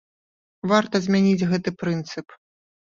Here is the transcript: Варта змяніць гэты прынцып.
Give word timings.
Варта 0.71 0.95
змяніць 1.05 1.47
гэты 1.53 1.77
прынцып. 1.85 2.27